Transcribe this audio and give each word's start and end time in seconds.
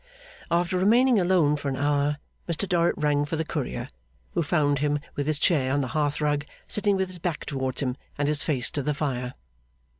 After 0.49 0.79
remaining 0.79 1.19
alone 1.19 1.57
for 1.57 1.69
an 1.69 1.75
hour, 1.75 2.17
Mr 2.49 2.67
Dorrit 2.67 2.95
rang 2.97 3.23
for 3.23 3.35
the 3.35 3.45
Courier, 3.45 3.87
who 4.31 4.41
found 4.41 4.79
him 4.79 4.97
with 5.15 5.27
his 5.27 5.37
chair 5.37 5.71
on 5.71 5.81
the 5.81 5.89
hearth 5.93 6.19
rug, 6.19 6.43
sitting 6.67 6.95
with 6.97 7.09
his 7.09 7.19
back 7.19 7.45
towards 7.45 7.83
him 7.83 7.95
and 8.17 8.27
his 8.27 8.41
face 8.41 8.71
to 8.71 8.81
the 8.81 8.95
fire. 8.95 9.35